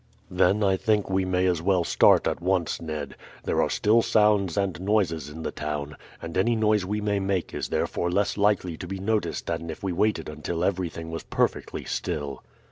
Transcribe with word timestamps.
"Then, 0.31 0.63
I 0.63 0.77
think, 0.77 1.11
we 1.11 1.25
may 1.25 1.45
as 1.45 1.61
well 1.61 1.83
start 1.83 2.25
at 2.27 2.41
once, 2.41 2.81
Ned. 2.81 3.15
There 3.43 3.61
are 3.61 3.69
still 3.69 4.01
sounds 4.01 4.57
and 4.57 4.81
noises 4.81 5.29
in 5.29 5.43
the 5.43 5.51
town, 5.51 5.95
and 6.19 6.35
any 6.35 6.55
noise 6.55 6.83
we 6.83 6.99
may 7.01 7.19
make 7.19 7.53
is 7.53 7.69
therefore 7.69 8.09
less 8.09 8.35
likely 8.35 8.77
to 8.77 8.87
be 8.87 8.97
noticed 8.97 9.45
than 9.45 9.69
if 9.69 9.83
we 9.83 9.93
waited 9.93 10.27
until 10.27 10.63
everything 10.63 11.11
was 11.11 11.21
perfectly 11.21 11.83
still." 11.83 12.41